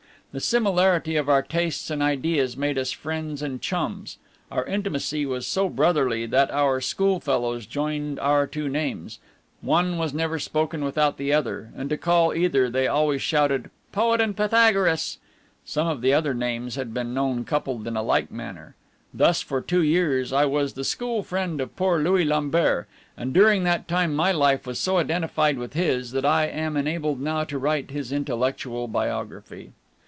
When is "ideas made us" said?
2.01-2.93